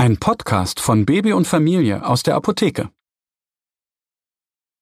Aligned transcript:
Ein 0.00 0.16
Podcast 0.16 0.80
von 0.80 1.04
Baby 1.04 1.34
und 1.34 1.46
Familie 1.46 2.06
aus 2.06 2.22
der 2.22 2.34
Apotheke. 2.34 2.90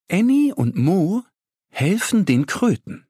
Annie 0.09 0.55
und 0.55 0.77
Mo 0.77 1.25
helfen 1.71 2.25
den 2.25 2.47
Kröten. 2.47 3.05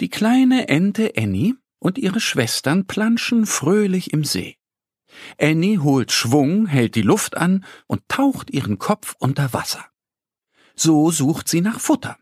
Die 0.00 0.10
kleine 0.10 0.68
Ente 0.68 1.14
Annie 1.16 1.54
und 1.78 1.96
ihre 1.96 2.20
Schwestern 2.20 2.86
planschen 2.86 3.46
fröhlich 3.46 4.12
im 4.12 4.22
See. 4.22 4.58
Annie 5.40 5.78
holt 5.78 6.12
Schwung, 6.12 6.66
hält 6.66 6.94
die 6.94 7.00
Luft 7.00 7.38
an 7.38 7.64
und 7.86 8.06
taucht 8.08 8.50
ihren 8.50 8.78
Kopf 8.78 9.16
unter 9.18 9.54
Wasser. 9.54 9.86
So 10.74 11.10
sucht 11.10 11.48
sie 11.48 11.62
nach 11.62 11.80
Futter. 11.80 12.18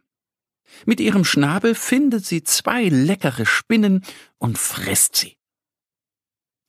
Mit 0.86 1.00
ihrem 1.00 1.24
Schnabel 1.24 1.74
findet 1.74 2.24
sie 2.24 2.44
zwei 2.44 2.84
leckere 2.88 3.46
Spinnen 3.46 4.04
und 4.38 4.58
frisst 4.58 5.16
sie. 5.16 5.36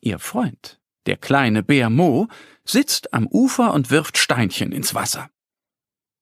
Ihr 0.06 0.20
Freund, 0.20 0.80
der 1.08 1.18
kleine 1.18 1.64
Bär 1.64 1.90
Mo, 1.90 2.28
sitzt 2.64 3.12
am 3.12 3.26
Ufer 3.26 3.74
und 3.74 3.90
wirft 3.90 4.20
Steinchen 4.20 4.72
ins 4.72 4.94
Wasser. 4.94 5.32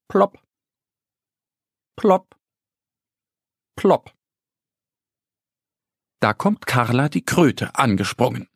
Plopp. 0.08 0.42
Plopp. 1.94 2.34
Plopp. 3.76 4.14
Da 6.20 6.32
kommt 6.32 6.66
Carla 6.66 7.10
die 7.10 7.26
Kröte 7.26 7.74
angesprungen. 7.74 8.48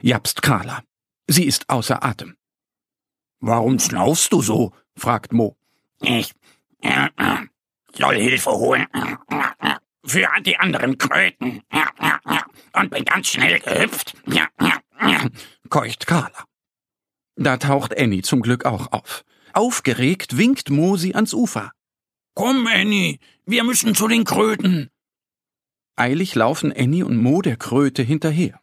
Japst 0.00 0.40
Carla. 0.40 0.82
Sie 1.26 1.44
ist 1.44 1.68
außer 1.68 2.02
Atem. 2.02 2.38
Warum 3.40 3.78
schnaufst 3.78 4.32
du 4.32 4.40
so? 4.40 4.72
fragt 4.96 5.34
Mo. 5.34 5.58
Ich 6.00 6.32
äh, 6.80 7.10
äh, 7.18 7.46
soll 7.92 8.14
Hilfe 8.14 8.50
holen 8.50 8.86
für 10.04 10.28
die 10.44 10.56
anderen 10.58 10.98
Kröten 10.98 11.62
und 12.74 12.90
bin 12.90 13.04
ganz 13.04 13.28
schnell 13.28 13.60
gehüpft, 13.60 14.14
keucht 15.68 16.06
Carla. 16.06 16.44
Da 17.36 17.56
taucht 17.56 17.98
Annie 17.98 18.22
zum 18.22 18.42
Glück 18.42 18.64
auch 18.64 18.92
auf. 18.92 19.24
Aufgeregt 19.52 20.36
winkt 20.36 20.70
Mo 20.70 20.96
sie 20.96 21.14
ans 21.14 21.34
Ufer. 21.34 21.72
Komm, 22.34 22.66
Annie, 22.66 23.18
wir 23.46 23.64
müssen 23.64 23.94
zu 23.94 24.08
den 24.08 24.24
Kröten. 24.24 24.90
Eilig 25.96 26.34
laufen 26.34 26.72
Annie 26.76 27.04
und 27.04 27.16
Mo 27.16 27.40
der 27.40 27.56
Kröte 27.56 28.02
hinterher. 28.02 28.60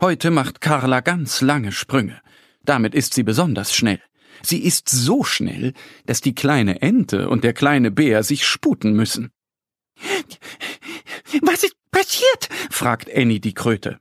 Heute 0.00 0.30
macht 0.30 0.60
Carla 0.60 1.00
ganz 1.00 1.40
lange 1.40 1.70
Sprünge. 1.72 2.20
Damit 2.62 2.94
ist 2.94 3.14
sie 3.14 3.22
besonders 3.22 3.74
schnell. 3.74 4.00
Sie 4.42 4.58
ist 4.58 4.88
so 4.88 5.22
schnell, 5.22 5.74
dass 6.06 6.20
die 6.20 6.34
kleine 6.34 6.82
Ente 6.82 7.28
und 7.28 7.44
der 7.44 7.52
kleine 7.52 7.90
Bär 7.90 8.22
sich 8.22 8.46
sputen 8.46 8.94
müssen. 8.94 9.30
Was 11.42 11.64
ist 11.64 11.76
passiert? 11.90 12.48
fragt 12.70 13.08
Annie 13.14 13.40
die 13.40 13.54
Kröte. 13.54 14.00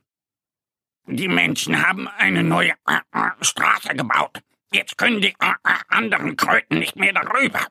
Die 1.07 1.27
Menschen 1.27 1.85
haben 1.87 2.07
eine 2.07 2.43
neue 2.43 2.71
äh, 2.87 2.99
äh, 3.13 3.29
Straße 3.41 3.95
gebaut. 3.95 4.41
Jetzt 4.71 4.97
können 4.97 5.21
die 5.21 5.35
äh, 5.39 5.53
äh 5.63 5.79
anderen 5.87 6.35
Kröten 6.37 6.79
nicht 6.79 6.95
mehr 6.95 7.13
darüber. 7.13 7.65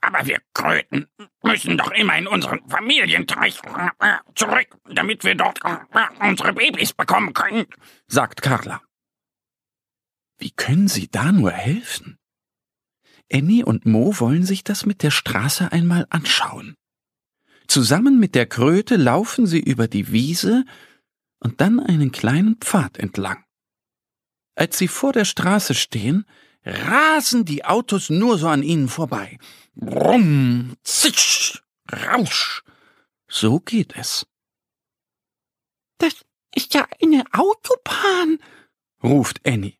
Aber 0.00 0.26
wir 0.26 0.40
Kröten 0.54 1.06
müssen 1.42 1.76
doch 1.76 1.90
immer 1.92 2.16
in 2.16 2.26
unseren 2.26 2.68
Familienteich 2.68 3.60
äh, 4.00 4.16
zurück, 4.34 4.76
damit 4.88 5.24
wir 5.24 5.34
dort 5.34 5.60
äh, 5.64 6.26
unsere 6.26 6.52
Babys 6.52 6.92
bekommen 6.92 7.32
können, 7.32 7.66
sagt 8.06 8.42
Carla. 8.42 8.82
Wie 10.38 10.50
können 10.50 10.88
Sie 10.88 11.10
da 11.10 11.32
nur 11.32 11.50
helfen? 11.50 12.18
Annie 13.32 13.64
und 13.64 13.86
Mo 13.86 14.18
wollen 14.18 14.44
sich 14.44 14.64
das 14.64 14.86
mit 14.86 15.02
der 15.02 15.10
Straße 15.10 15.70
einmal 15.70 16.06
anschauen. 16.10 16.76
Zusammen 17.70 18.18
mit 18.18 18.34
der 18.34 18.46
Kröte 18.46 18.96
laufen 18.96 19.46
sie 19.46 19.60
über 19.60 19.86
die 19.86 20.10
Wiese 20.10 20.64
und 21.38 21.60
dann 21.60 21.78
einen 21.78 22.10
kleinen 22.10 22.56
Pfad 22.56 22.98
entlang. 22.98 23.44
Als 24.56 24.76
sie 24.76 24.88
vor 24.88 25.12
der 25.12 25.24
Straße 25.24 25.74
stehen, 25.74 26.26
rasen 26.64 27.44
die 27.44 27.64
Autos 27.64 28.10
nur 28.10 28.38
so 28.38 28.48
an 28.48 28.64
ihnen 28.64 28.88
vorbei. 28.88 29.38
Brumm, 29.76 30.78
zitsch, 30.82 31.60
rausch. 31.92 32.64
So 33.28 33.60
geht 33.60 33.94
es. 33.96 34.26
Das 35.98 36.16
ist 36.52 36.74
ja 36.74 36.88
eine 37.00 37.22
Autobahn, 37.30 38.40
ruft 39.00 39.46
Annie. 39.46 39.78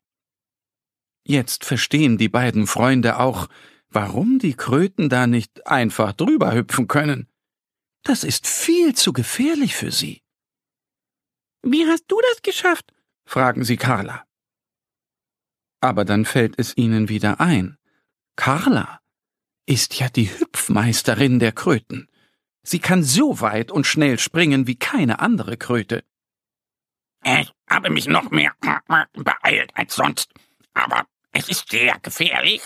Jetzt 1.25 1.65
verstehen 1.65 2.17
die 2.17 2.29
beiden 2.29 2.67
Freunde 2.67 3.19
auch, 3.19 3.49
warum 3.89 4.39
die 4.39 4.53
Kröten 4.53 5.09
da 5.09 5.27
nicht 5.27 5.67
einfach 5.67 6.13
drüber 6.13 6.53
hüpfen 6.53 6.87
können. 6.87 7.27
Das 8.03 8.23
ist 8.23 8.47
viel 8.47 8.95
zu 8.95 9.13
gefährlich 9.13 9.75
für 9.75 9.91
sie. 9.91 10.21
Wie 11.63 11.85
hast 11.85 12.05
du 12.07 12.19
das 12.29 12.41
geschafft? 12.41 12.93
fragen 13.25 13.63
sie 13.63 13.77
Carla. 13.77 14.25
Aber 15.79 16.05
dann 16.05 16.25
fällt 16.25 16.57
es 16.57 16.75
ihnen 16.77 17.09
wieder 17.09 17.39
ein. 17.39 17.77
Carla 18.35 18.99
ist 19.65 19.99
ja 19.99 20.09
die 20.09 20.29
Hüpfmeisterin 20.39 21.39
der 21.39 21.51
Kröten. 21.51 22.07
Sie 22.63 22.79
kann 22.79 23.03
so 23.03 23.41
weit 23.41 23.71
und 23.71 23.85
schnell 23.85 24.19
springen 24.19 24.67
wie 24.67 24.75
keine 24.75 25.19
andere 25.19 25.57
Kröte. 25.57 26.03
Ich 27.23 27.51
habe 27.69 27.89
mich 27.89 28.07
noch 28.07 28.31
mehr 28.31 28.53
beeilt 29.13 29.71
als 29.75 29.95
sonst, 29.95 30.31
aber 30.73 31.05
es 31.31 31.49
ist 31.49 31.69
sehr 31.69 31.97
gefährlich. 31.99 32.61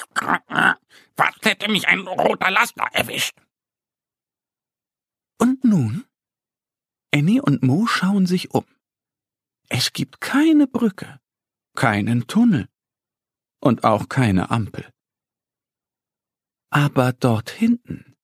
Fast 1.16 1.46
hätte 1.46 1.70
mich 1.70 1.88
ein 1.88 2.00
roter 2.00 2.52
Laster 2.52 2.88
erwischt. 2.92 3.36
Und 5.38 5.64
nun? 5.64 6.06
Annie 7.14 7.42
und 7.42 7.64
Mo 7.64 7.88
schauen 7.88 8.26
sich 8.26 8.52
um. 8.52 8.66
Es 9.70 9.94
gibt 9.94 10.22
keine 10.22 10.68
Brücke, 10.68 11.20
keinen 11.76 12.28
Tunnel 12.28 12.68
und 13.60 13.84
auch 13.84 14.10
keine 14.10 14.52
Ampel. 14.52 14.90
Aber 16.70 17.14
dort 17.14 17.50
hinten 17.50 18.16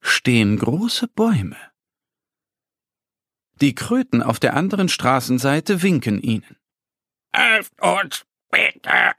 stehen 0.00 0.58
große 0.58 1.08
Bäume. 1.08 1.56
Die 3.60 3.74
Kröten 3.74 4.22
auf 4.22 4.38
der 4.38 4.54
anderen 4.54 4.88
Straßenseite 4.88 5.82
winken 5.82 6.20
ihnen. 6.20 6.56
Helft 7.32 7.80
uns, 7.82 8.24
bitte, 8.50 9.14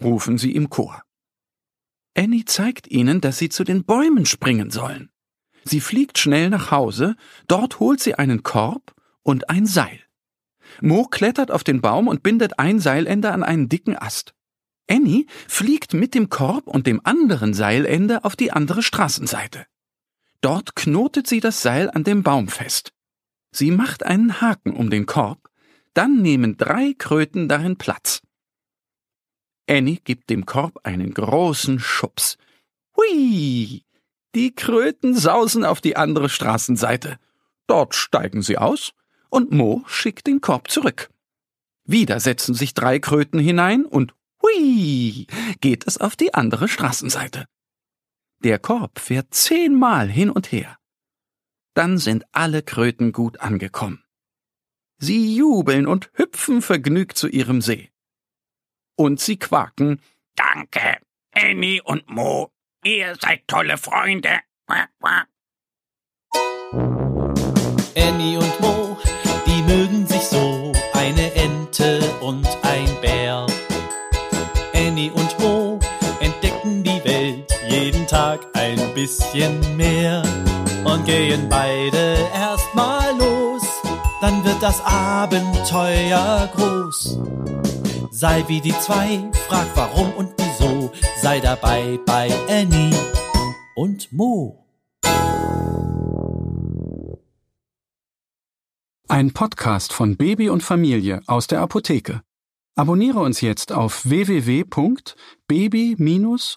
rufen 0.00 0.38
sie 0.38 0.54
im 0.54 0.70
Chor. 0.70 1.02
Annie 2.16 2.44
zeigt 2.46 2.88
ihnen, 2.88 3.20
dass 3.20 3.38
sie 3.38 3.48
zu 3.48 3.62
den 3.62 3.84
Bäumen 3.84 4.26
springen 4.26 4.70
sollen. 4.70 5.10
Sie 5.68 5.80
fliegt 5.80 6.18
schnell 6.18 6.48
nach 6.48 6.70
Hause, 6.70 7.16
dort 7.48 7.80
holt 7.80 8.00
sie 8.00 8.14
einen 8.14 8.44
Korb 8.44 8.94
und 9.22 9.50
ein 9.50 9.66
Seil. 9.66 10.00
Mo 10.80 11.04
klettert 11.04 11.50
auf 11.50 11.64
den 11.64 11.80
Baum 11.80 12.06
und 12.06 12.22
bindet 12.22 12.60
ein 12.60 12.78
Seilende 12.78 13.32
an 13.32 13.42
einen 13.42 13.68
dicken 13.68 13.96
Ast. 13.96 14.32
Annie 14.88 15.26
fliegt 15.48 15.92
mit 15.92 16.14
dem 16.14 16.28
Korb 16.28 16.68
und 16.68 16.86
dem 16.86 17.00
anderen 17.02 17.52
Seilende 17.52 18.24
auf 18.24 18.36
die 18.36 18.52
andere 18.52 18.84
Straßenseite. 18.84 19.66
Dort 20.40 20.76
knotet 20.76 21.26
sie 21.26 21.40
das 21.40 21.62
Seil 21.62 21.90
an 21.90 22.04
dem 22.04 22.22
Baum 22.22 22.46
fest. 22.46 22.92
Sie 23.50 23.72
macht 23.72 24.04
einen 24.04 24.40
Haken 24.40 24.72
um 24.72 24.90
den 24.90 25.06
Korb, 25.06 25.50
dann 25.94 26.22
nehmen 26.22 26.56
drei 26.56 26.94
Kröten 26.96 27.48
darin 27.48 27.76
Platz. 27.76 28.22
Annie 29.68 29.98
gibt 30.04 30.30
dem 30.30 30.46
Korb 30.46 30.78
einen 30.84 31.12
großen 31.12 31.80
Schubs. 31.80 32.38
Hui! 32.96 33.85
Die 34.36 34.54
Kröten 34.54 35.14
sausen 35.14 35.64
auf 35.64 35.80
die 35.80 35.96
andere 35.96 36.28
Straßenseite. 36.28 37.18
Dort 37.66 37.94
steigen 37.94 38.42
sie 38.42 38.58
aus 38.58 38.92
und 39.30 39.50
Mo 39.50 39.82
schickt 39.86 40.26
den 40.26 40.42
Korb 40.42 40.70
zurück. 40.70 41.08
Wieder 41.86 42.20
setzen 42.20 42.52
sich 42.52 42.74
drei 42.74 42.98
Kröten 42.98 43.40
hinein 43.40 43.86
und 43.86 44.14
hui 44.42 45.26
geht 45.62 45.86
es 45.86 45.96
auf 45.96 46.16
die 46.16 46.34
andere 46.34 46.68
Straßenseite. 46.68 47.46
Der 48.40 48.58
Korb 48.58 48.98
fährt 48.98 49.32
zehnmal 49.32 50.06
hin 50.06 50.28
und 50.28 50.52
her. 50.52 50.76
Dann 51.72 51.96
sind 51.96 52.26
alle 52.32 52.62
Kröten 52.62 53.12
gut 53.12 53.40
angekommen. 53.40 54.04
Sie 54.98 55.34
jubeln 55.34 55.86
und 55.86 56.10
hüpfen 56.12 56.60
vergnügt 56.60 57.16
zu 57.16 57.26
ihrem 57.26 57.62
See. 57.62 57.90
Und 58.96 59.18
sie 59.18 59.38
quaken 59.38 60.02
Danke, 60.34 60.98
Annie 61.32 61.82
und 61.82 62.10
Mo. 62.10 62.52
Ihr 62.86 63.16
seid 63.20 63.48
tolle 63.48 63.78
Freunde. 63.78 64.42
Annie 67.96 68.38
und 68.38 68.60
Mo, 68.60 68.96
die 69.44 69.62
mögen 69.62 70.06
sich 70.06 70.22
so, 70.22 70.70
eine 70.94 71.34
Ente 71.34 71.98
und 72.20 72.46
ein 72.62 72.88
Bär. 73.00 73.44
Annie 74.72 75.10
und 75.10 75.36
Mo 75.40 75.80
entdecken 76.20 76.84
die 76.84 77.02
Welt 77.02 77.52
jeden 77.68 78.06
Tag 78.06 78.46
ein 78.54 78.78
bisschen 78.94 79.76
mehr 79.76 80.22
und 80.84 81.04
gehen 81.06 81.48
beide 81.48 82.28
erstmal 82.32 83.18
los, 83.18 83.64
dann 84.20 84.44
wird 84.44 84.62
das 84.62 84.80
Abenteuer 84.84 86.48
groß. 86.54 87.18
Sei 88.12 88.44
wie 88.46 88.60
die 88.60 88.78
zwei, 88.78 89.28
frag 89.48 89.66
warum 89.74 90.12
und 90.12 90.36
wieso, 90.58 90.90
sei 91.20 91.40
dabei 91.40 91.98
bei 92.06 92.32
Annie 92.48 92.96
und 93.74 94.10
Mo. 94.12 94.62
Ein 99.08 99.32
Podcast 99.32 99.92
von 99.92 100.16
Baby 100.16 100.48
und 100.48 100.64
Familie 100.64 101.20
aus 101.26 101.46
der 101.46 101.60
Apotheke. 101.60 102.22
Abonniere 102.74 103.20
uns 103.20 103.40
jetzt 103.40 103.70
auf 103.72 104.04
www.baby- 104.04 105.96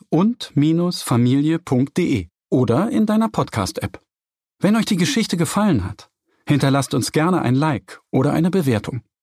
und-familie.de 0.10 2.28
oder 2.50 2.90
in 2.90 3.06
deiner 3.06 3.30
Podcast-App. 3.30 4.02
Wenn 4.60 4.76
euch 4.76 4.86
die 4.86 4.98
Geschichte 4.98 5.38
gefallen 5.38 5.86
hat, 5.86 6.10
hinterlasst 6.46 6.94
uns 6.94 7.14
gerne 7.14 7.42
ein 7.42 7.56
Like 7.56 8.02
oder 8.12 8.34
eine 8.34 8.52
Bewertung. 8.52 9.04